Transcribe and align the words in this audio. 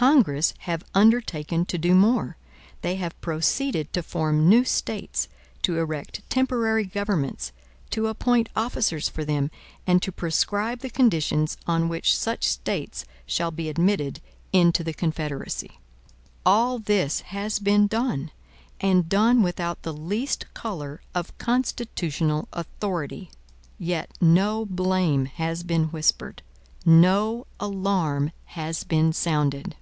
Congress 0.00 0.54
have 0.60 0.82
undertaken 0.94 1.66
to 1.66 1.76
do 1.76 1.94
more: 1.94 2.38
they 2.80 2.94
have 2.94 3.20
proceeded 3.20 3.92
to 3.92 4.02
form 4.02 4.48
new 4.48 4.64
States, 4.64 5.28
to 5.60 5.76
erect 5.76 6.22
temporary 6.30 6.84
governments, 6.86 7.52
to 7.90 8.06
appoint 8.06 8.48
officers 8.56 9.10
for 9.10 9.26
them, 9.26 9.50
and 9.86 10.00
to 10.00 10.10
prescribe 10.10 10.78
the 10.78 10.88
conditions 10.88 11.58
on 11.66 11.86
which 11.86 12.16
such 12.18 12.44
States 12.48 13.04
shall 13.26 13.50
be 13.50 13.68
admitted 13.68 14.22
into 14.54 14.82
the 14.82 14.94
Confederacy. 14.94 15.72
All 16.46 16.78
this 16.78 17.20
has 17.20 17.58
been 17.58 17.86
done; 17.86 18.30
and 18.80 19.06
done 19.06 19.42
without 19.42 19.82
the 19.82 19.92
least 19.92 20.46
color 20.54 21.02
of 21.14 21.36
constitutional 21.36 22.48
authority. 22.54 23.30
Yet 23.78 24.10
no 24.18 24.64
blame 24.64 25.26
has 25.26 25.62
been 25.62 25.88
whispered; 25.88 26.40
no 26.86 27.46
alarm 27.58 28.32
has 28.46 28.82
been 28.82 29.12
sounded. 29.12 29.76